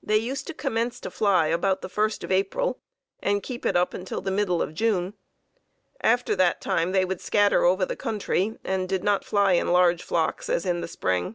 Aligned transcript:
They 0.00 0.18
used 0.18 0.46
to 0.46 0.54
commence 0.54 1.00
to 1.00 1.10
fly 1.10 1.48
about 1.48 1.82
the 1.82 1.88
1st 1.90 2.22
of 2.22 2.30
April 2.30 2.78
and 3.18 3.42
keep 3.42 3.66
it 3.66 3.74
up 3.76 3.92
until 3.92 4.20
the 4.20 4.30
middle 4.30 4.62
of 4.62 4.72
June. 4.72 5.14
After 6.00 6.36
that 6.36 6.60
time 6.60 6.92
they 6.92 7.04
would 7.04 7.20
scatter 7.20 7.64
over 7.64 7.84
the 7.84 7.96
country, 7.96 8.56
and 8.62 8.88
did 8.88 9.02
not 9.02 9.24
fly 9.24 9.54
in 9.54 9.72
large 9.72 10.04
flocks 10.04 10.48
as 10.48 10.64
in 10.64 10.80
the 10.80 10.86
spring. 10.86 11.34